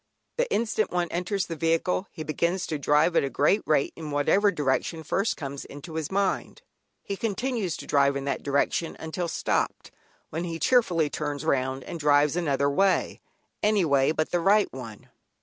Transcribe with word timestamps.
The 0.37 0.51
instant 0.51 0.89
one 0.89 1.09
enters 1.09 1.45
the 1.45 1.55
vehicle 1.55 2.07
he 2.09 2.23
begins 2.23 2.65
to 2.65 2.79
drive 2.79 3.15
at 3.15 3.23
a 3.23 3.29
great 3.29 3.61
rate 3.67 3.93
in 3.95 4.09
whatever 4.09 4.51
direction 4.51 5.03
first 5.03 5.37
comes 5.37 5.63
into 5.63 5.93
his 5.93 6.09
mind. 6.09 6.63
He 7.03 7.15
continues 7.15 7.77
to 7.77 7.85
drive 7.85 8.15
in 8.15 8.25
that 8.25 8.41
direction 8.41 8.95
until 8.99 9.27
stopped, 9.27 9.91
when 10.31 10.43
he 10.43 10.57
cheerfully 10.57 11.11
turns 11.11 11.45
round 11.45 11.83
and 11.83 11.99
drives 11.99 12.35
another 12.35 12.67
way, 12.67 13.21
any 13.61 13.85
way 13.85 14.11
but 14.11 14.31
the 14.31 14.39
right 14.39 14.73
one. 14.73 15.07